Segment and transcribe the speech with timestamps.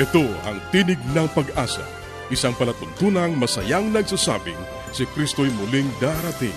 [0.00, 1.84] Ito ang tinig ng pag-asa,
[2.32, 4.56] isang palatuntunang masayang nagsasabing
[4.96, 6.56] si Kristo'y muling darating.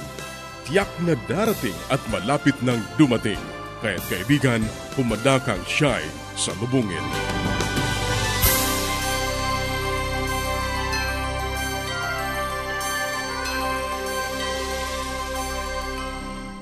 [0.64, 3.44] Tiyak na darating at malapit nang dumating.
[3.84, 4.64] Kaya't kaibigan,
[4.96, 6.08] pumadakang siya'y
[6.40, 7.04] sa lubungin.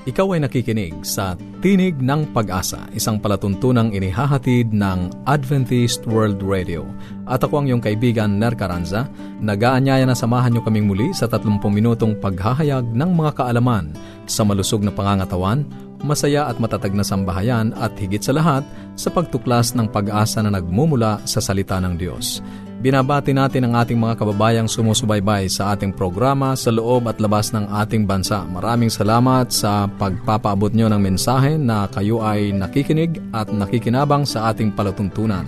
[0.02, 6.82] Ikaw ay nakikinig sa Tinig ng Pag-asa, isang palatuntunang inihahatid ng Adventist World Radio.
[7.30, 9.06] At ako ang iyong kaibigan, Ner Caranza,
[9.38, 13.94] nag-aanyaya na samahan niyo kaming muli sa 30 minutong paghahayag ng mga kaalaman
[14.26, 15.62] sa malusog na pangangatawan,
[16.02, 18.66] masaya at matatag na sambahayan at higit sa lahat
[18.98, 22.42] sa pagtuklas ng pag-asa na nagmumula sa salita ng Diyos.
[22.82, 27.70] Binabati natin ang ating mga kababayang sumusubaybay sa ating programa sa loob at labas ng
[27.70, 28.42] ating bansa.
[28.42, 34.74] Maraming salamat sa pagpapaabot nyo ng mensahe na kayo ay nakikinig at nakikinabang sa ating
[34.74, 35.46] palatuntunan.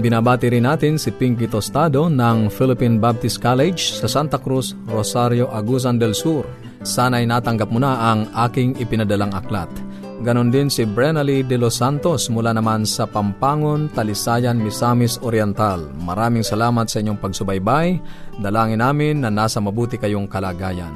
[0.00, 6.00] Binabati rin natin si Pinky Tostado ng Philippine Baptist College sa Santa Cruz, Rosario, Agusan
[6.00, 6.48] del Sur.
[6.80, 9.68] Sana'y natanggap mo na ang aking ipinadalang aklat.
[10.18, 15.94] Ganon din si Brenally de los Santos mula naman sa Pampangon, Talisayan, Misamis Oriental.
[16.02, 18.02] Maraming salamat sa inyong pagsubaybay.
[18.42, 20.90] Dalangin namin na nasa mabuti kayong kalagayan.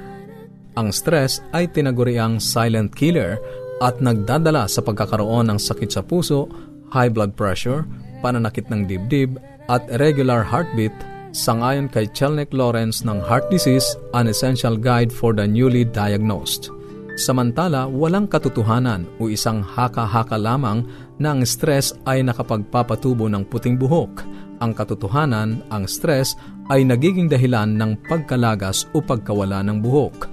[0.81, 3.37] Ang stress ay tinaguriang silent killer
[3.85, 6.49] at nagdadala sa pagkakaroon ng sakit sa puso,
[6.93, 7.85] high blood pressure,
[8.21, 10.93] pananakit ng dibdib, at irregular heartbeat
[11.31, 16.71] sangayon kay Chelnick Lawrence ng Heart Disease, an essential guide for the newly diagnosed.
[17.19, 20.87] Samantala, walang katotohanan o isang haka-haka lamang
[21.21, 24.25] na ang stress ay nakapagpapatubo ng puting buhok.
[24.61, 26.37] Ang katotohanan, ang stress
[26.73, 30.33] ay nagiging dahilan ng pagkalagas o pagkawala ng buhok.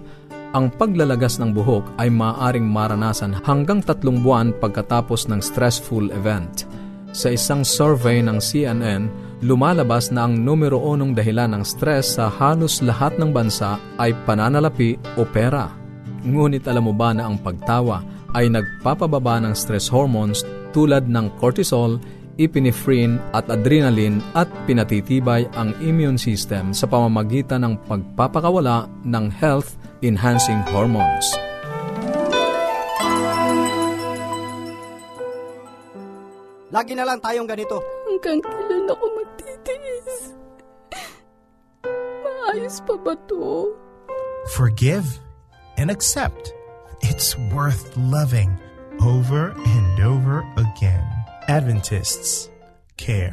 [0.56, 6.64] Ang paglalagas ng buhok ay maaaring maranasan hanggang tatlong buwan pagkatapos ng stressful event.
[7.18, 9.10] Sa isang survey ng CNN,
[9.42, 15.02] lumalabas na ang numero unong dahilan ng stress sa halos lahat ng bansa ay pananalapi
[15.18, 15.74] o pera.
[16.22, 18.06] Ngunit alam mo ba na ang pagtawa
[18.38, 20.46] ay nagpapababa ng stress hormones
[20.78, 21.98] tulad ng cortisol,
[22.38, 31.26] epinephrine at adrenaline at pinatitibay ang immune system sa pamamagitan ng pagpapakawala ng health-enhancing hormones.
[36.68, 37.80] Lagi na lang tayong ganito.
[38.04, 40.36] Hanggang kailan ako magtitiis?
[42.20, 43.72] Maayos pa ba to?
[44.52, 45.08] Forgive
[45.80, 46.52] and accept.
[47.00, 48.52] It's worth loving
[49.00, 51.04] over and over again.
[51.48, 52.52] Adventists
[53.00, 53.32] care.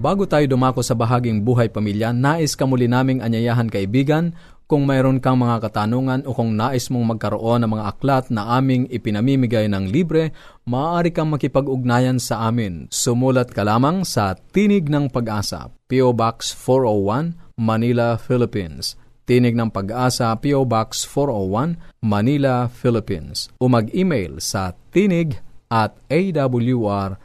[0.00, 4.32] Bago tayo dumako sa bahaging buhay pamilya, nais ka muli naming anyayahan kaibigan
[4.66, 8.90] kung mayroon kang mga katanungan o kung nais mong magkaroon ng mga aklat na aming
[8.90, 10.34] ipinamimigay ng libre,
[10.66, 12.90] maaari kang makipag-ugnayan sa amin.
[12.90, 16.10] Sumulat ka lamang sa Tinig ng Pag-asa, P.O.
[16.10, 18.98] Box 401, Manila, Philippines.
[19.22, 20.66] Tinig ng Pag-asa, P.O.
[20.66, 23.46] Box 401, Manila, Philippines.
[23.62, 25.38] O mag-email sa tinig
[25.70, 27.16] at awr.org.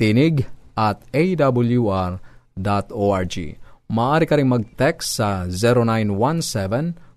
[0.00, 0.34] Tinig
[0.76, 2.20] at awr.org
[3.88, 5.44] maaari ka rin mag-text sa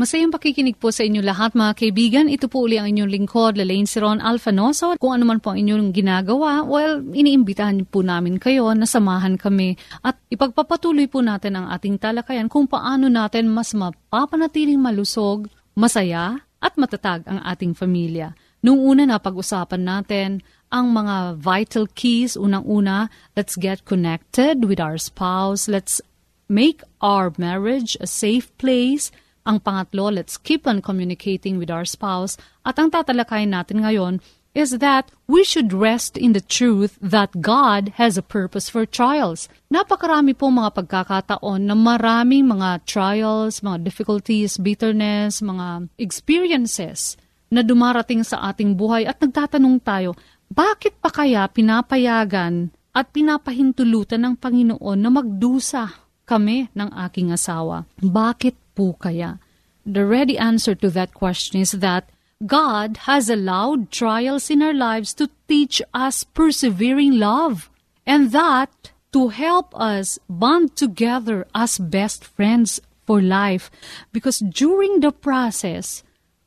[0.00, 2.32] Masayang pakikinig po sa inyo lahat mga kaibigan.
[2.32, 4.96] Ito po uli ang inyong lingkod, Lalaine Siron Alfanoso.
[4.96, 9.76] Kung ano man po ang inyong ginagawa, well, iniimbitahan po namin kayo na samahan kami
[10.00, 16.80] at ipagpapatuloy po natin ang ating talakayan kung paano natin mas mapapanatiling malusog, masaya, at
[16.80, 18.32] matatag ang ating pamilya.
[18.64, 20.40] Noong una na pag-usapan natin
[20.72, 22.40] ang mga vital keys.
[22.40, 25.68] Unang-una, let's get connected with our spouse.
[25.68, 26.00] Let's
[26.48, 29.12] make our marriage a safe place.
[29.50, 32.38] Ang pangatlo, let's keep on communicating with our spouse.
[32.62, 34.22] At ang tatalakayin natin ngayon
[34.54, 39.50] is that we should rest in the truth that God has a purpose for trials.
[39.74, 47.18] Napakarami po mga pagkakataon na maraming mga trials, mga difficulties, bitterness, mga experiences
[47.50, 50.14] na dumarating sa ating buhay at nagtatanong tayo,
[50.46, 55.90] bakit pa kaya pinapayagan at pinapahintulutan ng Panginoon na magdusa
[56.22, 57.86] kami ng aking asawa?
[57.98, 59.36] Bakit po kaya?
[59.84, 62.08] The ready answer to that question is that
[62.40, 67.68] God has allowed trials in our lives to teach us persevering love
[68.08, 73.68] and that to help us bond together as best friends for life.
[74.08, 76.00] Because during the process,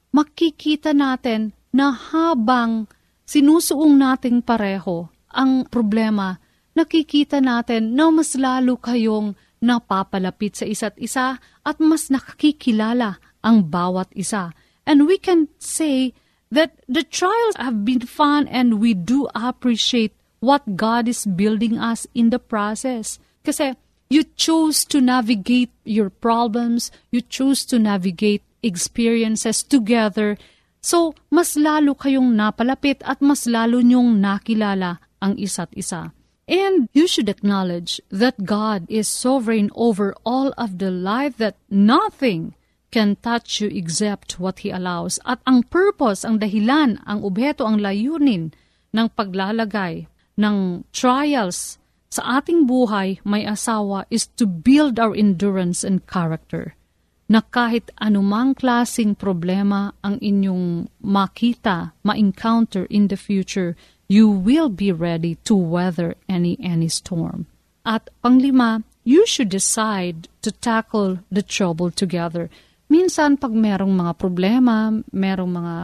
[0.09, 2.89] makikita natin na habang
[3.29, 6.41] sinusuong nating pareho ang problema,
[6.73, 14.11] nakikita natin na mas lalo kayong napapalapit sa isa't isa at mas nakakikilala ang bawat
[14.11, 14.51] isa.
[14.83, 16.11] And we can say
[16.51, 20.11] that the trials have been fun and we do appreciate
[20.43, 23.15] what God is building us in the process.
[23.47, 23.79] Kasi
[24.11, 30.35] you choose to navigate your problems, you choose to navigate experiences together
[30.83, 36.11] So, mas lalo kayong napalapit at mas lalo niyong nakilala ang isa't isa.
[36.47, 42.55] And you should acknowledge that God is sovereign over all of the life that nothing
[42.91, 45.17] can touch you except what He allows.
[45.25, 48.51] At ang purpose, ang dahilan, ang obheto, ang layunin
[48.93, 50.05] ng paglalagay
[50.37, 51.81] ng trials
[52.13, 56.77] sa ating buhay may asawa is to build our endurance and character
[57.25, 63.73] na kahit anumang klasing problema ang inyong makita, ma-encounter in the future,
[64.13, 67.49] you will be ready to weather any any storm.
[67.81, 72.53] At panglima, you should decide to tackle the trouble together.
[72.93, 75.75] Minsan pag merong mga problema, merong mga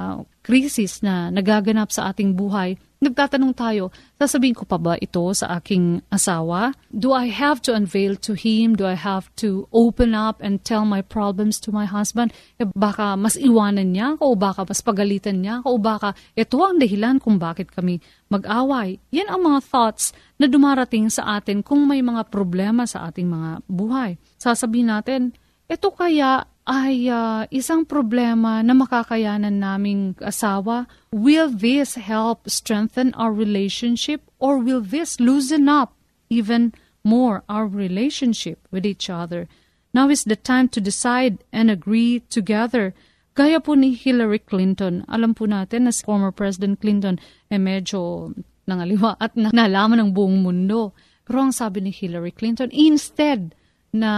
[0.46, 6.04] krisis na nagaganap sa ating buhay, Nagtatanong tayo, sasabihin ko pa ba ito sa aking
[6.12, 6.76] asawa?
[6.92, 8.76] Do I have to unveil to him?
[8.76, 12.36] Do I have to open up and tell my problems to my husband?
[12.60, 16.60] E baka mas iwanan niya ako o baka mas pagalitan niya ako o baka ito
[16.60, 19.00] ang dahilan kung bakit kami mag-away.
[19.16, 23.64] Yan ang mga thoughts na dumarating sa atin kung may mga problema sa ating mga
[23.72, 24.20] buhay.
[24.36, 25.32] Sasabihin natin,
[25.72, 33.34] ito kaya ay uh, isang problema na makakayanan naming asawa, will this help strengthen our
[33.34, 35.98] relationship or will this loosen up
[36.30, 36.70] even
[37.02, 39.50] more our relationship with each other?
[39.98, 42.94] Now is the time to decide and agree together.
[43.34, 47.18] Gaya po ni Hillary Clinton, alam po natin na si former President Clinton
[47.50, 48.30] eh medyo
[48.70, 50.94] nangaliwa at nalaman ng buong mundo.
[51.26, 53.58] Pero ang sabi ni Hillary Clinton, instead
[53.94, 54.14] na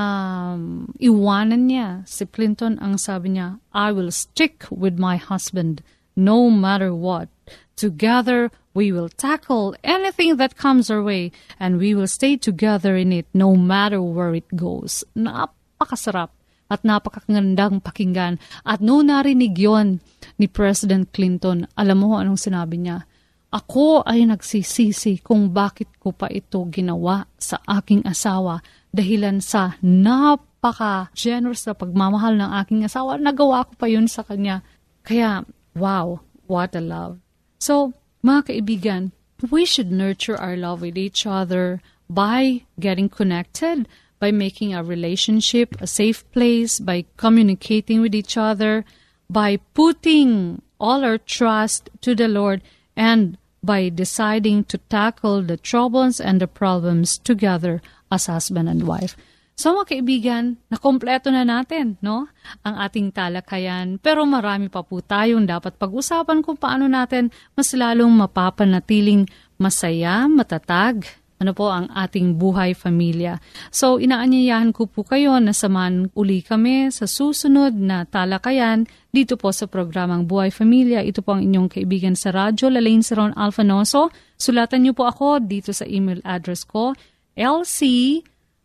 [0.55, 5.83] um, iwanan niya si Clinton ang sabi niya, I will stick with my husband
[6.15, 7.31] no matter what.
[7.79, 13.11] Together, we will tackle anything that comes our way and we will stay together in
[13.11, 15.03] it no matter where it goes.
[15.15, 16.29] Napakasarap
[16.71, 18.39] at napakagandang pakinggan.
[18.63, 19.99] At noon narinig yon
[20.39, 23.03] ni President Clinton, alam mo anong sinabi niya?
[23.51, 28.63] Ako ay nagsisisi kung bakit ko pa ito ginawa sa aking asawa
[28.95, 33.19] dahilan sa napaka-generous na pagmamahal ng aking asawa.
[33.19, 34.63] Nagawa ko pa yun sa kanya.
[35.03, 35.43] Kaya,
[35.75, 37.19] wow, what a love.
[37.59, 37.91] So,
[38.23, 39.11] mga kaibigan,
[39.51, 43.83] we should nurture our love with each other by getting connected,
[44.21, 48.85] by making our relationship a safe place, by communicating with each other,
[49.27, 52.61] by putting all our trust to the Lord,
[52.95, 59.13] and by deciding to tackle the troubles and the problems together as husband and wife.
[59.53, 62.25] So mga kaibigan, nakompleto na natin, no?
[62.65, 64.01] Ang ating talakayan.
[64.01, 69.29] Pero marami pa po tayong dapat pag-usapan kung paano natin mas lalong mapapanatiling
[69.61, 71.05] masaya, matatag,
[71.41, 73.41] ano po ang ating buhay pamilya.
[73.73, 79.49] So inaanyayahan ko po kayo na samahan uli kami sa susunod na talakayan dito po
[79.49, 81.03] sa programang Buhay Pamilya.
[81.03, 84.13] Ito po ang inyong kaibigan sa radyo, Lalaine Saron Alfanoso.
[84.39, 86.95] Sulatan niyo po ako dito sa email address ko,
[87.35, 87.81] lc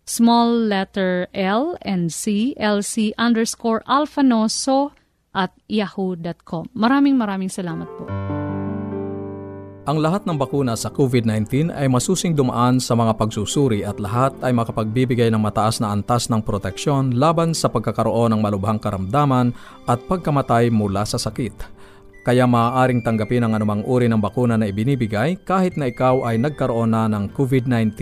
[0.06, 4.94] small letter L and C, LC underscore alfanoso
[5.34, 6.70] at yahoo.com.
[6.72, 8.35] Maraming maraming salamat po.
[9.86, 14.50] Ang lahat ng bakuna sa COVID-19 ay masusing dumaan sa mga pagsusuri at lahat ay
[14.50, 19.54] makapagbibigay ng mataas na antas ng proteksyon laban sa pagkakaroon ng malubhang karamdaman
[19.86, 21.54] at pagkamatay mula sa sakit.
[22.26, 26.90] Kaya maaaring tanggapin ang anumang uri ng bakuna na ibinibigay kahit na ikaw ay nagkaroon
[26.90, 27.94] na ng COVID-19.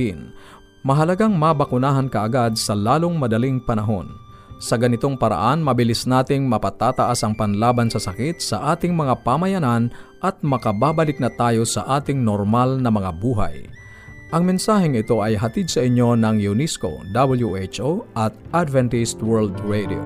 [0.88, 4.23] Mahalagang mabakunahan ka agad sa lalong madaling panahon.
[4.64, 9.92] Sa ganitong paraan, mabilis nating mapatataas ang panlaban sa sakit sa ating mga pamayanan
[10.24, 13.68] at makababalik na tayo sa ating normal na mga buhay.
[14.32, 20.00] Ang mensaheng ito ay hatid sa inyo ng UNESCO, WHO at Adventist World Radio.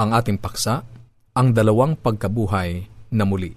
[0.00, 0.88] ang ating paksa,
[1.36, 3.52] ang dalawang pagkabuhay na muli.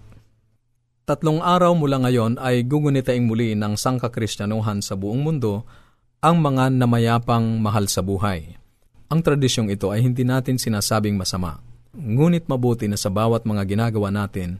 [1.07, 5.63] Tatlong araw mula ngayon ay gugunitain muli ng sangkakristyanuhan sa buong mundo
[6.19, 8.51] ang mga namayapang mahal sa buhay.
[9.07, 11.63] Ang tradisyong ito ay hindi natin sinasabing masama,
[11.95, 14.59] ngunit mabuti na sa bawat mga ginagawa natin,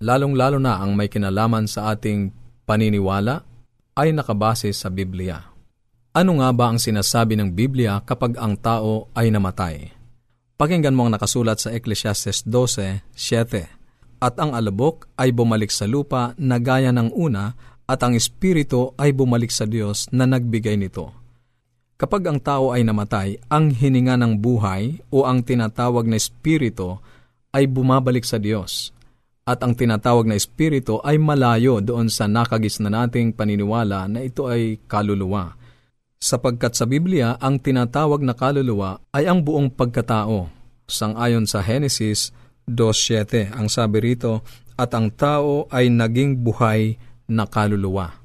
[0.00, 2.32] lalong-lalo na ang may kinalaman sa ating
[2.64, 3.44] paniniwala
[4.00, 5.44] ay nakabase sa Biblia.
[6.16, 9.92] Ano nga ba ang sinasabi ng Biblia kapag ang tao ay namatay?
[10.56, 13.78] Pakinggan mo ang nakasulat sa Ecclesiastes 12:7.
[14.20, 17.56] At ang alabok ay bumalik sa lupa na gaya ng una
[17.88, 21.12] at ang espiritu ay bumalik sa Diyos na nagbigay nito.
[21.96, 27.00] Kapag ang tao ay namatay, ang hininga ng buhay o ang tinatawag na espiritu
[27.52, 28.92] ay bumabalik sa Diyos
[29.44, 34.46] at ang tinatawag na espiritu ay malayo doon sa nakagis na nating paniniwala na ito
[34.46, 35.56] ay kaluluwa.
[36.20, 40.52] Sapagkat sa Biblia, ang tinatawag na kaluluwa ay ang buong pagkatao.
[40.84, 42.36] Sangayon sa Genesis
[42.68, 44.44] 2.7, ang sabi rito,
[44.76, 48.20] at ang tao ay naging buhay na kaluluwa.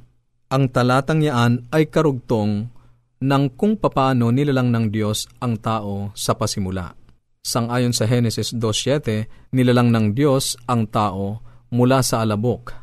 [0.52, 2.68] Ang talatang yaan ay karugtong
[3.24, 7.05] ng kung papaano nilalang ng Diyos ang tao sa pasimula.
[7.46, 12.74] Sangayon sa Genesis 2.7, nilalang ng Diyos ang tao mula sa alabok.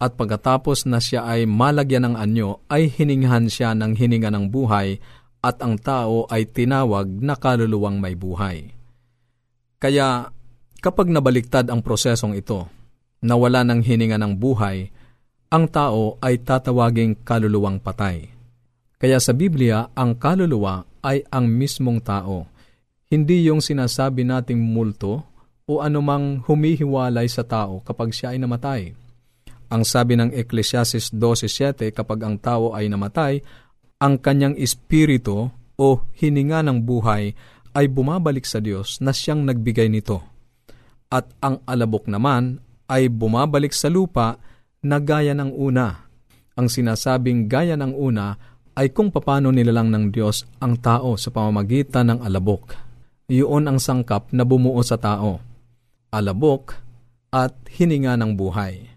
[0.00, 4.96] At pagkatapos na siya ay malagyan ng anyo, ay hiningahan siya ng hininga ng buhay
[5.44, 8.72] at ang tao ay tinawag na kaluluwang may buhay.
[9.76, 10.32] Kaya
[10.80, 12.64] kapag nabaliktad ang prosesong ito,
[13.20, 14.88] nawala ng hininga ng buhay,
[15.52, 18.32] ang tao ay tatawaging kaluluwang patay.
[18.96, 22.48] Kaya sa Biblia, ang kaluluwa ay ang mismong tao
[23.08, 25.24] hindi yung sinasabi nating multo
[25.64, 28.92] o anumang humihiwalay sa tao kapag siya ay namatay.
[29.68, 33.40] Ang sabi ng Ecclesiastes 12.7 kapag ang tao ay namatay,
[34.00, 35.86] ang kanyang espiritu o
[36.16, 37.32] hininga ng buhay
[37.76, 40.24] ay bumabalik sa Diyos na siyang nagbigay nito.
[41.08, 44.36] at ang alabok naman ay bumabalik sa lupa
[44.84, 46.04] na gaya ng una.
[46.52, 48.36] Ang sinasabing gaya ng una
[48.76, 52.87] ay kung papano nilalang ng Diyos ang tao sa pamamagitan ng alabok.
[53.28, 55.36] Iyon ang sangkap na bumuo sa tao.
[56.08, 56.80] Alabok
[57.28, 58.88] at hininga ng buhay.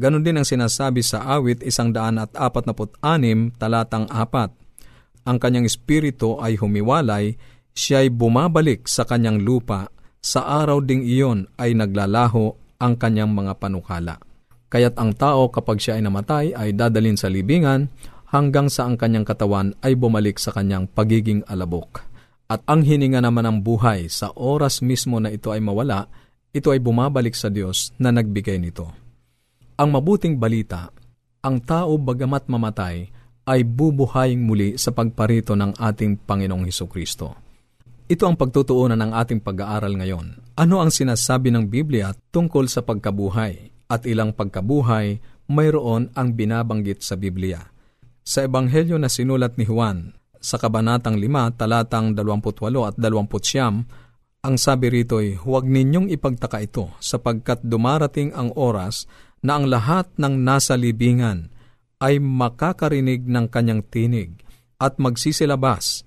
[0.00, 2.64] Ganon din ang sinasabi sa awit isang daan at apat
[3.04, 4.56] anim talatang apat.
[5.28, 7.36] Ang kanyang espiritu ay humiwalay,
[7.76, 9.92] siya ay bumabalik sa kanyang lupa,
[10.24, 14.16] sa araw ding iyon ay naglalaho ang kanyang mga panukala.
[14.72, 17.92] Kaya't ang tao kapag siya ay namatay ay dadalin sa libingan
[18.32, 22.08] hanggang sa ang kanyang katawan ay bumalik sa kanyang pagiging alabok.
[22.48, 26.08] At ang hininga naman ng buhay sa oras mismo na ito ay mawala,
[26.48, 28.88] ito ay bumabalik sa Diyos na nagbigay nito.
[29.76, 30.88] Ang mabuting balita,
[31.44, 33.12] ang tao bagamat mamatay
[33.44, 37.36] ay bubuhaying muli sa pagparito ng ating Panginoong Heso Kristo.
[38.08, 40.56] Ito ang pagtutuunan ng ating pag-aaral ngayon.
[40.56, 45.20] Ano ang sinasabi ng Biblia tungkol sa pagkabuhay at ilang pagkabuhay
[45.52, 47.60] mayroon ang binabanggit sa Biblia.
[48.24, 53.86] Sa Ebanghelyo na sinulat ni Juan, sa Kabanatang 5, talatang 28 at 29,
[54.38, 59.10] ang sabi rito'y, huwag ninyong ipagtaka ito sapagkat dumarating ang oras
[59.42, 61.50] na ang lahat ng nasa libingan
[61.98, 64.38] ay makakarinig ng kanyang tinig
[64.78, 66.06] at magsisilabas.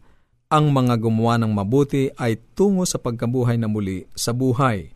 [0.51, 4.91] Ang mga gumawa ng mabuti ay tungo sa pagkabuhay na muli sa buhay,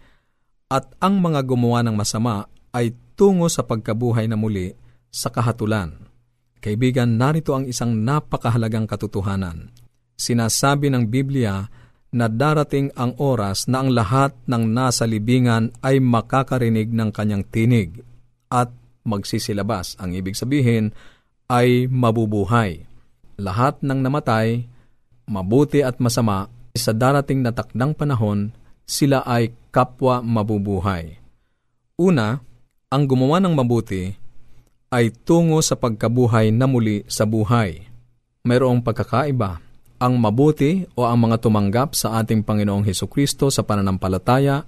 [0.67, 4.75] at ang mga gumawa ng masama ay tungo sa pagkabuhay na muli
[5.11, 5.95] sa kahatulan.
[6.65, 9.69] Kaibigan, narito ang isang napakahalagang katotohanan.
[10.17, 11.61] Sinasabi ng Biblia
[12.09, 18.01] na darating ang oras na ang lahat ng nasa libingan ay makakarinig ng kanyang tinig
[18.49, 18.73] at
[19.05, 19.93] magsisilabas.
[20.01, 20.89] Ang ibig sabihin
[21.53, 22.81] ay mabubuhay.
[23.37, 24.65] Lahat ng namatay,
[25.29, 28.49] mabuti at masama, sa darating na takdang panahon,
[28.89, 31.13] sila ay kapwa mabubuhay.
[32.01, 32.41] Una,
[32.89, 34.24] ang gumawa ng mabuti
[34.93, 37.85] ay tungo sa pagkabuhay na muli sa buhay.
[38.45, 39.61] Mayroong pagkakaiba.
[39.95, 44.67] Ang mabuti o ang mga tumanggap sa ating Panginoong Heso Kristo sa pananampalataya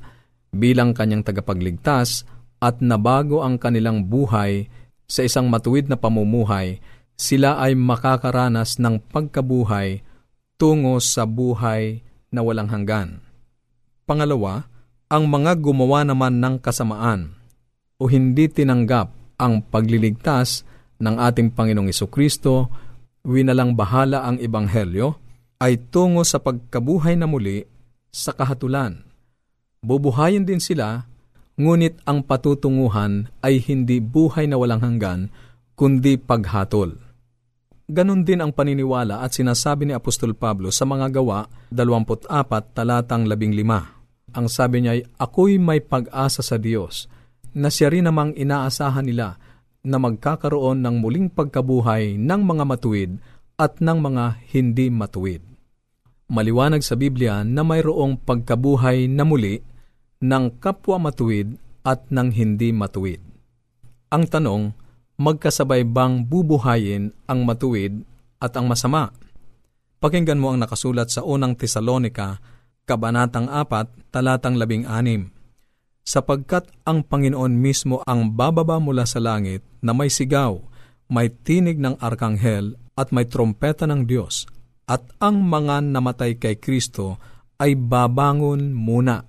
[0.49, 2.23] bilang kanyang tagapagligtas
[2.57, 4.65] at nabago ang kanilang buhay
[5.07, 6.83] sa isang matuwid na pamumuhay,
[7.17, 10.01] sila ay makakaranas ng pagkabuhay
[10.57, 12.01] tungo sa buhay
[12.33, 13.21] na walang hanggan.
[14.03, 14.67] Pangalawa,
[15.07, 17.31] ang mga gumawa naman ng kasamaan
[17.95, 20.65] o hindi tinanggap ang pagliligtas
[20.97, 22.73] ng ating Panginoong Kristo,
[23.21, 25.17] winalang bahala ang Ebanghelyo,
[25.61, 27.65] ay tungo sa pagkabuhay na muli
[28.13, 29.05] sa kahatulan.
[29.81, 31.05] Bubuhayin din sila
[31.57, 35.33] ngunit ang patutunguhan ay hindi buhay na walang hanggan,
[35.73, 36.97] kundi paghatol.
[37.87, 44.35] Ganon din ang paniniwala at sinasabi ni Apostol Pablo sa mga gawa 24 talatang 15.
[44.35, 47.07] Ang sabi niya ay, Ako'y may pag-asa sa Diyos,
[47.57, 49.41] na siya rin namang inaasahan nila
[49.81, 53.17] na magkakaroon ng muling pagkabuhay ng mga matuwid
[53.57, 55.41] at ng mga hindi matuwid.
[56.29, 59.63] Maliwanag sa Biblia na mayroong pagkabuhay na muli
[60.21, 63.23] ng kapwa matuwid at ng hindi matuwid.
[64.13, 64.75] Ang tanong,
[65.17, 68.05] magkasabay bang bubuhayin ang matuwid
[68.37, 69.09] at ang masama?
[69.97, 72.37] Pakinggan mo ang nakasulat sa unang Tesalonika,
[72.85, 75.36] Kabanatang 4, Talatang 16.
[76.07, 80.63] Sapagkat ang Panginoon mismo ang bababa mula sa langit na may sigaw,
[81.11, 84.47] may tinig ng arkanghel at may trompeta ng Diyos,
[84.87, 87.19] at ang mga namatay kay Kristo
[87.59, 89.27] ay babangon muna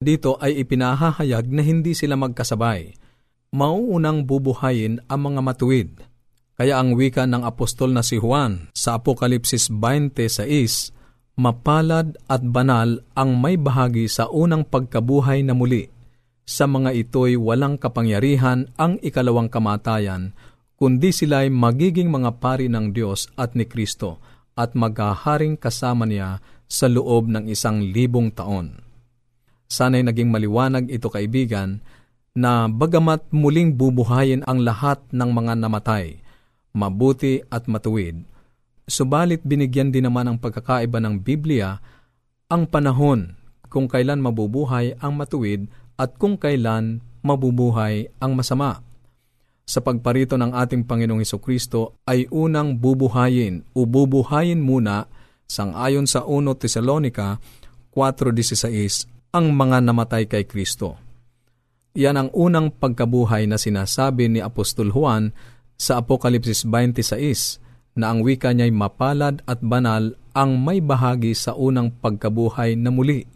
[0.00, 2.96] dito ay ipinahahayag na hindi sila magkasabay.
[3.52, 5.92] Mauunang bubuhayin ang mga matuwid.
[6.56, 10.96] Kaya ang wika ng apostol na si Juan sa Apokalipsis 26,
[11.38, 15.90] mapalad at banal ang may bahagi sa unang pagkabuhay na muli.
[16.46, 20.34] Sa mga ito'y walang kapangyarihan ang ikalawang kamatayan,
[20.74, 24.18] kundi sila'y magiging mga pari ng Diyos at ni Kristo
[24.58, 28.82] at maghaharing kasama niya sa loob ng isang libong taon.
[29.70, 31.78] Sana'y naging maliwanag ito kaibigan
[32.34, 36.18] na bagamat muling bubuhayin ang lahat ng mga namatay,
[36.74, 38.22] mabuti at matuwid,
[38.90, 41.78] subalit binigyan din naman ang pagkakaiba ng Biblia
[42.50, 43.38] ang panahon
[43.70, 48.82] kung kailan mabubuhay ang matuwid at kung kailan mabubuhay ang masama.
[49.62, 55.06] Sa pagparito ng ating Panginoong Kristo ay unang bubuhayin o bubuhayin muna
[55.46, 57.38] sangayon sa 1 Tesalonika
[57.94, 60.98] 4.16 ang mga namatay kay Kristo.
[61.94, 65.30] Yan ang unang pagkabuhay na sinasabi ni Apostol Juan
[65.78, 67.69] sa Apokalipsis 26
[68.00, 73.28] na ang wika niya'y mapalad at banal ang may bahagi sa unang pagkabuhay na muli.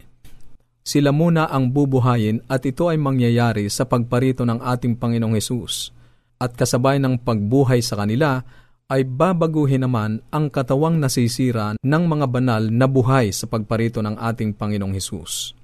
[0.85, 5.89] Sila muna ang bubuhayin at ito ay mangyayari sa pagparito ng ating Panginoong Hesus.
[6.37, 8.45] At kasabay ng pagbuhay sa kanila,
[8.85, 14.53] ay babaguhin naman ang katawang nasisira ng mga banal na buhay sa pagparito ng ating
[14.53, 15.57] Panginoong Hesus.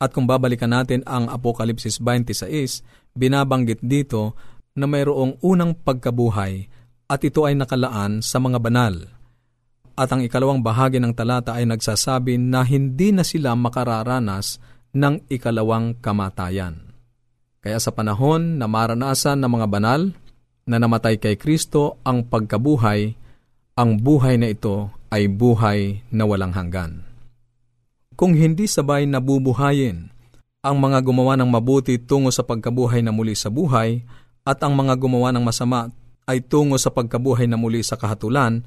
[0.00, 2.80] At kung babalikan natin ang Apokalipsis 26,
[3.12, 4.32] binabanggit dito
[4.72, 6.64] na mayroong unang pagkabuhay
[7.10, 8.94] at ito ay nakalaan sa mga banal.
[9.98, 14.62] At ang ikalawang bahagi ng talata ay nagsasabi na hindi na sila makararanas
[14.94, 16.94] ng ikalawang kamatayan.
[17.60, 20.00] Kaya sa panahon na maranasan ng mga banal
[20.64, 23.18] na namatay kay Kristo ang pagkabuhay,
[23.74, 27.04] ang buhay na ito ay buhay na walang hanggan.
[28.14, 30.08] Kung hindi sabay nabubuhayin
[30.60, 34.04] ang mga gumawa ng mabuti tungo sa pagkabuhay na muli sa buhay
[34.44, 35.88] at ang mga gumawa ng masama
[36.30, 38.62] ay tungo sa pagkabuhay na muli sa kahatulan,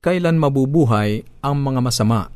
[0.00, 2.32] kailan mabubuhay ang mga masama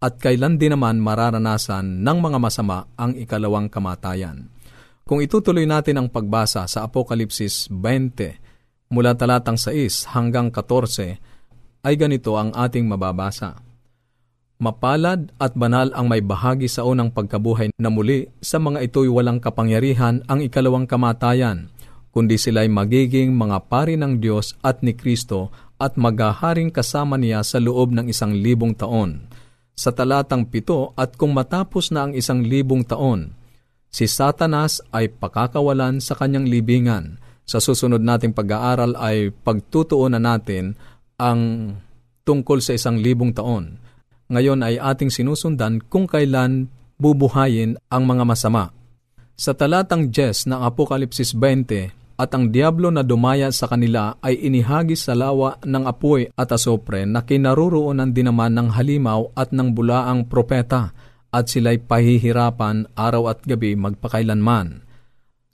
[0.00, 4.48] at kailan din naman mararanasan ng mga masama ang ikalawang kamatayan.
[5.04, 12.36] Kung itutuloy natin ang pagbasa sa Apokalipsis 20 mula talatang 6 hanggang 14, ay ganito
[12.40, 13.60] ang ating mababasa.
[14.56, 19.42] Mapalad at banal ang may bahagi sa unang pagkabuhay na muli sa mga ito'y walang
[19.42, 21.73] kapangyarihan ang ikalawang kamatayan,
[22.14, 25.50] kundi sila'y magiging mga pari ng Diyos at ni Kristo
[25.82, 29.26] at maghaharing kasama niya sa loob ng isang libong taon.
[29.74, 33.34] Sa talatang pito at kung matapos na ang isang libong taon,
[33.90, 37.18] si Satanas ay pakakawalan sa kanyang libingan.
[37.42, 40.78] Sa susunod nating pag-aaral ay pagtutuunan natin
[41.18, 41.74] ang
[42.22, 43.82] tungkol sa isang libong taon.
[44.30, 46.70] Ngayon ay ating sinusundan kung kailan
[47.02, 48.70] bubuhayin ang mga masama.
[49.34, 55.10] Sa talatang 10 ng Apokalipsis 20, at ang diablo na dumaya sa kanila ay inihagis
[55.10, 60.30] sa lawa ng apoy at asopre na kinaruroonan din naman ng halimaw at ng bulaang
[60.30, 60.94] propeta
[61.34, 64.86] at sila'y pahihirapan araw at gabi magpakailanman.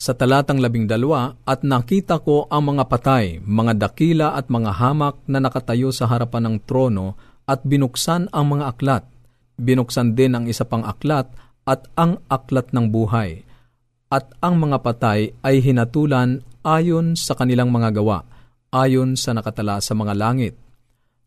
[0.00, 5.20] Sa talatang labing dalawa, at nakita ko ang mga patay, mga dakila at mga hamak
[5.28, 9.04] na nakatayo sa harapan ng trono at binuksan ang mga aklat.
[9.60, 11.28] Binuksan din ang isa pang aklat
[11.68, 13.44] at ang aklat ng buhay.
[14.08, 18.24] At ang mga patay ay hinatulan ayon sa kanilang mga gawa,
[18.74, 20.54] ayon sa nakatala sa mga langit.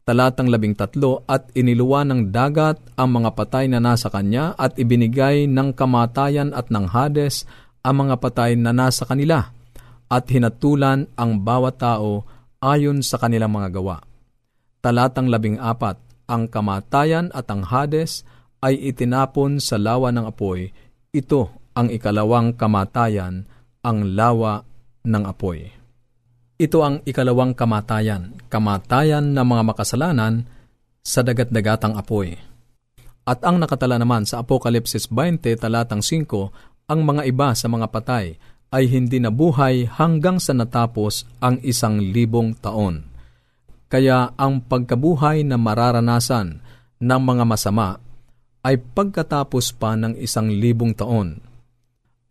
[0.04, 5.48] Talatang labing tatlo, at iniluwa ng dagat ang mga patay na nasa kanya at ibinigay
[5.48, 7.48] ng kamatayan at ng Hades
[7.84, 9.48] ang mga patay na nasa kanila
[10.12, 12.28] at hinatulan ang bawat tao
[12.60, 14.04] ayon sa kanilang mga gawa.
[14.84, 15.96] Talatang labing apat,
[16.28, 18.28] ang kamatayan at ang Hades
[18.60, 20.72] ay itinapon sa lawa ng apoy.
[21.15, 23.48] Ito ang ikalawang kamatayan,
[23.84, 24.63] ang lawa
[25.04, 25.72] ng apoy.
[26.58, 30.48] Ito ang ikalawang kamatayan, kamatayan ng mga makasalanan
[31.04, 32.39] sa dagat-dagatang apoy.
[33.24, 38.36] At ang nakatala naman sa Apokalipsis 20 talatang 5, ang mga iba sa mga patay
[38.74, 43.06] ay hindi nabuhay hanggang sa natapos ang isang libong taon.
[43.88, 46.60] Kaya ang pagkabuhay na mararanasan
[46.98, 48.02] ng mga masama
[48.66, 51.53] ay pagkatapos pa ng isang libong taon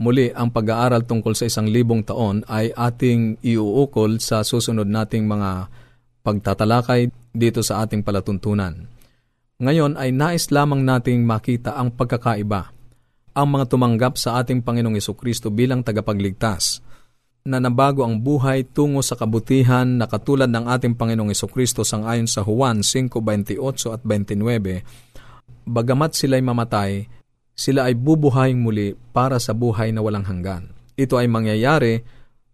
[0.03, 5.71] Muli, ang pag-aaral tungkol sa isang libong taon ay ating iuukol sa susunod nating mga
[6.27, 8.91] pagtatalakay dito sa ating palatuntunan.
[9.63, 12.75] Ngayon ay nais lamang nating makita ang pagkakaiba,
[13.31, 16.83] ang mga tumanggap sa ating Panginoong Kristo bilang tagapagligtas,
[17.47, 22.27] na nabago ang buhay tungo sa kabutihan na katulad ng ating Panginoong Kristo sang ayon
[22.27, 23.55] sa Juan 5.28
[23.95, 24.83] at 29,
[25.63, 27.07] bagamat sila'y mamatay,
[27.53, 30.73] sila ay bubuhayin muli para sa buhay na walang hanggan.
[30.97, 32.05] Ito ay mangyayari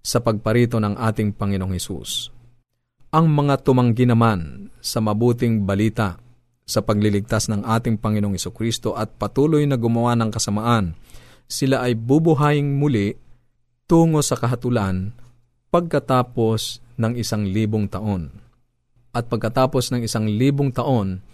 [0.02, 2.30] sa pagparito ng ating Panginoong Hesus.
[3.08, 6.20] Ang mga tumanggi naman sa mabuting balita
[6.68, 10.92] sa pagliligtas ng ating Panginoong Kristo at patuloy na gumawa ng kasamaan,
[11.48, 13.16] sila ay bubuhayin muli
[13.88, 15.16] tungo sa kahatulan
[15.72, 18.28] pagkatapos ng isang libong taon.
[19.16, 21.24] At pagkatapos ng isang libong taon,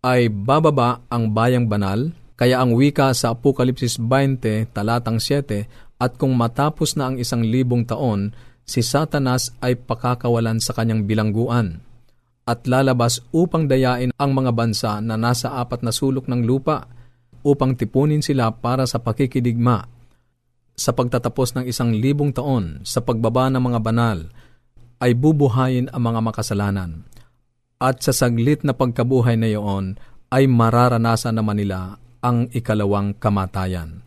[0.00, 5.66] ay bababa ang bayang banal kaya ang wika sa Apokalipsis 20 talatang 7
[5.98, 8.30] at kung matapos na ang isang libong taon,
[8.62, 11.82] si Satanas ay pakakawalan sa kanyang bilangguan
[12.46, 16.86] at lalabas upang dayain ang mga bansa na nasa apat na sulok ng lupa
[17.42, 19.84] upang tipunin sila para sa pakikidigma.
[20.78, 24.18] Sa pagtatapos ng isang libong taon sa pagbaba ng mga banal,
[25.02, 27.02] ay bubuhayin ang mga makasalanan.
[27.82, 29.98] At sa saglit na pagkabuhay na iyon,
[30.30, 34.02] ay mararanasan naman nila ang ikalawang kamatayan.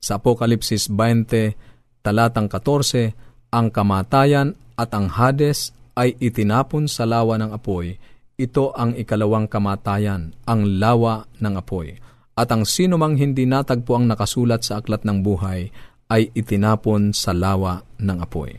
[0.00, 3.16] Sa Apokalipsis 20, talatang 14,
[3.54, 7.96] ang kamatayan at ang Hades ay itinapon sa lawa ng apoy.
[8.34, 11.94] Ito ang ikalawang kamatayan, ang lawa ng apoy.
[12.34, 15.70] At ang sino mang hindi natagpo ang nakasulat sa aklat ng buhay
[16.10, 18.50] ay itinapon sa lawa ng apoy.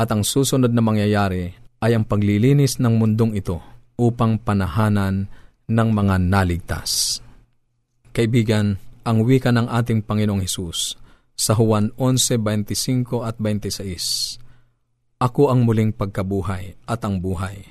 [0.00, 1.52] At ang susunod na mangyayari
[1.84, 3.60] ay ang paglilinis ng mundong ito
[4.00, 5.28] upang panahanan
[5.68, 7.20] ng mga naligtas.
[8.10, 8.74] Kaibigan,
[9.06, 10.98] ang wika ng ating Panginoong Hesus
[11.38, 14.42] sa Juan 11:25 at 26.
[15.22, 17.70] Ako ang muling pagkabuhay at ang buhay.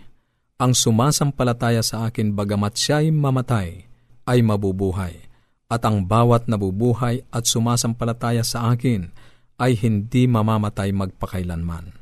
[0.59, 3.83] Ang sumasampalataya sa akin bagamat siya'y mamatay,
[4.29, 5.27] ay mabubuhay.
[5.69, 9.11] At ang bawat nabubuhay at sumasampalataya sa akin
[9.59, 11.93] ay hindi mamamatay magpakailanman.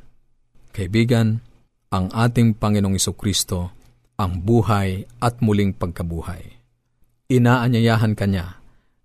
[0.71, 1.41] Kaibigan,
[1.89, 3.73] ang ating Panginoong Kristo
[4.17, 6.56] ang buhay at muling pagkabuhay.
[7.27, 8.55] Inaanyayahan ka niya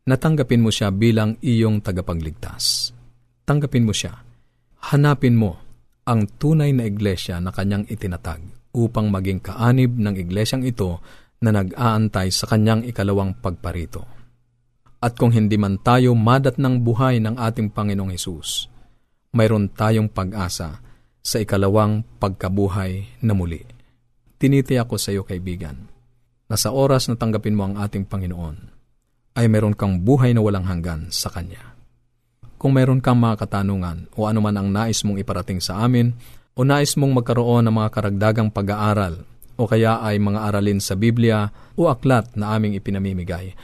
[0.06, 2.94] na tanggapin mo siya bilang iyong tagapagligtas.
[3.42, 4.14] Tanggapin mo siya.
[4.94, 5.58] Hanapin mo
[6.06, 8.38] ang tunay na iglesia na kanyang itinatag
[8.78, 11.02] upang maging kaanib ng iglesyang ito
[11.42, 14.06] na nag-aantay sa kanyang ikalawang pagparito.
[15.02, 18.70] At kung hindi man tayo madat ng buhay ng ating Panginoong Hesus,
[19.34, 20.78] mayroon tayong pag-asa
[21.18, 23.66] sa ikalawang pagkabuhay na muli.
[24.38, 25.90] Tinitiyak ko sa iyo, kaibigan,
[26.46, 28.56] na sa oras na tanggapin mo ang ating Panginoon,
[29.36, 31.72] ay meron kang buhay na walang hanggan sa Kanya.
[32.60, 36.14] Kung mayroon kang mga katanungan o anuman ang nais mong iparating sa amin
[36.54, 39.26] o nais mong magkaroon ng mga karagdagang pag-aaral
[39.58, 43.56] o kaya ay mga aralin sa Biblia o aklat na aming ipinamimigay,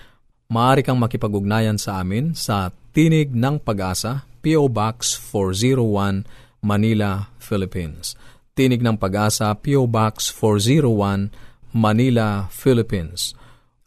[0.51, 4.67] maaari kang makipag-ugnayan sa amin sa Tinig ng Pag-asa, P.O.
[4.67, 6.27] Box 401,
[6.67, 8.19] Manila, Philippines.
[8.59, 9.87] Tinig ng Pag-asa, P.O.
[9.87, 11.31] Box 401,
[11.73, 13.37] Manila, Philippines.